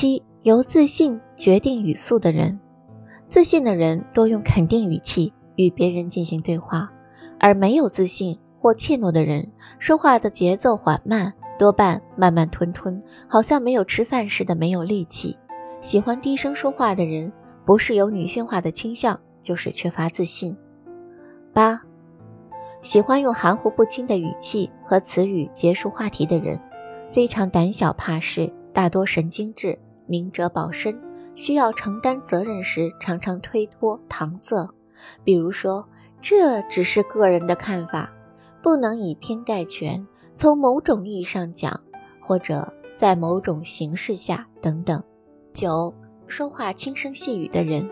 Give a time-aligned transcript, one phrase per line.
[0.00, 2.60] 七，由自信决定语速的人，
[3.26, 6.88] 自信的人多用肯定语气与别人进行对话，
[7.40, 9.50] 而没有自信或怯懦的人，
[9.80, 15.36] 说话的节奏缓慢，多半慢慢吞吞，好像没有吃饭似的没有力气。
[15.80, 17.32] 喜欢低声说话的人，
[17.64, 20.56] 不是有女性化的倾向，就是缺乏自信。
[21.52, 21.82] 八，
[22.82, 26.56] 喜欢用含糊不清的语气和词语结束话题的人，
[27.10, 29.76] 非常胆小怕事，大多神经质。
[30.08, 30.98] 明哲保身，
[31.34, 34.68] 需要承担责任时，常常推脱搪塞。
[35.22, 35.86] 比如说，
[36.20, 38.12] 这只是个人的看法，
[38.62, 40.04] 不能以偏概全。
[40.34, 41.80] 从某种意义上讲，
[42.20, 45.02] 或者在某种形式下，等等。
[45.52, 45.94] 九，
[46.26, 47.88] 说话轻声细语的人，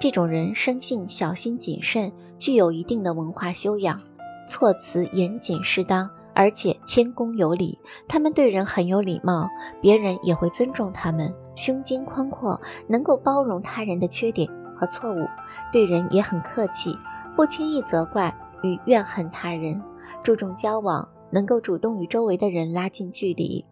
[0.00, 4.00] 这种人生性小心谨慎，具有一定的文化修养，
[4.46, 6.10] 措辞严谨适当。
[6.36, 9.48] 而且谦恭有礼，他们对人很有礼貌，
[9.80, 11.32] 别人也会尊重他们。
[11.54, 15.26] 胸襟宽阔，能够包容他人的缺点和错误，
[15.72, 16.96] 对人也很客气，
[17.36, 19.80] 不轻易责怪与怨恨他人，
[20.22, 23.64] 注重交往，能够主动与周围的人拉近距离。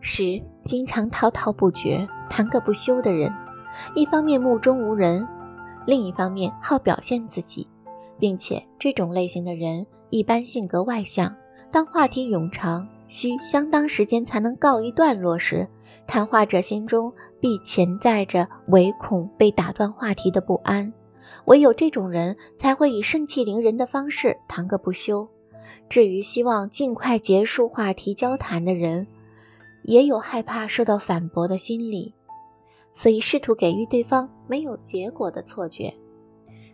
[0.00, 3.32] 十，经常滔滔不绝，谈个不休的人，
[3.94, 5.26] 一方面目中无人，
[5.86, 7.66] 另一方面好表现自己，
[8.18, 11.34] 并且这种类型的人一般性格外向。
[11.72, 15.68] 当话题冗长，需相当时间才能告一段落时，
[16.06, 20.92] 谈话者心中必潜在着唯恐被打断话题的不安。
[21.46, 25.28] 唯有这种人才会以盛气凌人的方式谈个不休。
[25.88, 29.06] 至于希望尽快结束话题交谈的人，
[29.82, 32.14] 也有害怕受到反驳的心理，
[32.92, 35.94] 所以试图给予对方没有结果的错觉。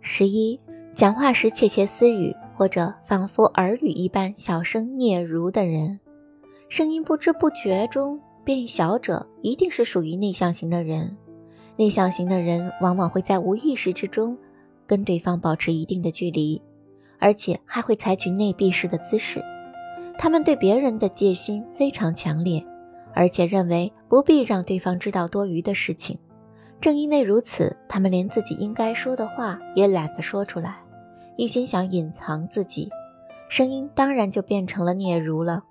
[0.00, 0.60] 十一，
[0.92, 2.34] 讲话时窃窃私语。
[2.58, 6.00] 或者仿佛耳语一般小声嗫嚅的人，
[6.68, 11.16] 声音不知不觉中变小者，一定是属于内向型的人。
[11.76, 14.36] 内向型的人往往会在无意识之中
[14.86, 16.60] 跟对方保持一定的距离，
[17.18, 19.42] 而且还会采取内闭式的姿势。
[20.18, 22.64] 他们对别人的戒心非常强烈，
[23.14, 26.18] 而且认为不必让对方知道多余的事情。
[26.80, 30.78] 正因为如此，他们连自己应该说的话也懒得说出来。
[31.36, 32.90] 一心想隐藏自己，
[33.48, 35.64] 声音当然就变成了嗫嚅了。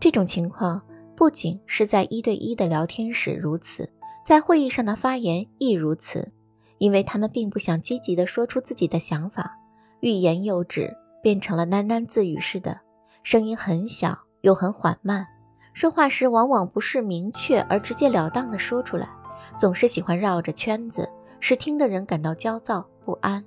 [0.00, 0.80] 这种情况
[1.16, 3.90] 不仅是在一对一的聊天时如此，
[4.24, 6.32] 在会议上的发言亦如此，
[6.78, 9.58] 因为他们并不想积极地说出自己的想法，
[10.00, 12.80] 欲言又止，变成了喃喃自语似的，
[13.24, 15.26] 声音很小又很缓慢，
[15.72, 19.08] 说话时往往不是明确而直截了当地说出来，
[19.58, 21.10] 总是喜欢绕着圈子，
[21.40, 23.44] 使听的人感到焦躁不安。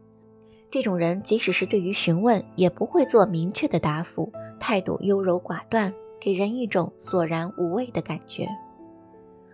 [0.70, 4.30] 这种人即使是对于询问，也不会做明确的答复，
[4.60, 8.48] 态度优柔寡断，给人一种索然无味的感觉。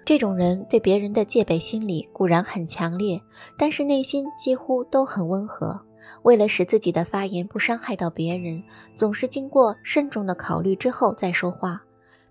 [0.05, 3.19] 这种人对别人的戒备心理固然很强烈，
[3.57, 5.79] 但是内心几乎都很温和。
[6.23, 8.63] 为了使自己的发言不伤害到别人，
[8.95, 11.81] 总是经过慎重的考虑之后再说话，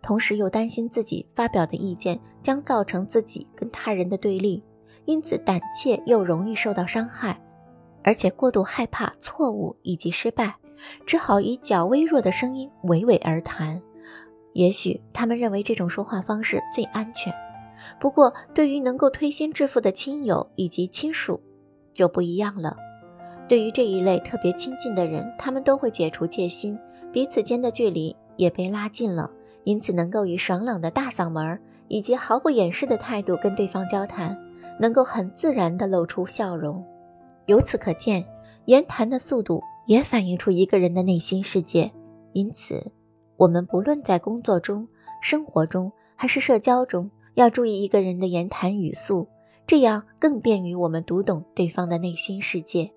[0.01, 4.63] 同时又担心自己发表的意见将造成自己跟他人的对立，
[5.05, 7.39] 因此胆怯又容易受到伤害。
[8.03, 10.55] 而且过度害怕错误以及失败，
[11.05, 13.83] 只好以较微弱的声音娓娓而谈。
[14.57, 17.33] 也许他们认为这种说话方式最安全。
[18.01, 21.39] 不过，对于能够推心置腹的亲友以及亲属，
[21.93, 22.75] 就不一样了。
[23.47, 26.79] 对于这一类特别亲近的人，他们都会解除戒心，
[27.13, 29.31] 彼此间的距离也被拉近了，
[29.65, 34.37] 因此能够以爽朗的大嗓门以及毫不掩饰的态度跟对方交谈，
[34.81, 36.83] 能够很自然地露出笑容。
[37.45, 38.25] 由此可见，
[38.65, 41.93] 言谈的速度也反映出一个人的内心世界。
[42.33, 42.91] 因此，
[43.37, 44.89] 我们不论在工作中、
[45.21, 49.29] 生活中还是社交中，要注意一个人的言谈语速，
[49.67, 52.91] 这样更便于我们读懂对方的内心世界。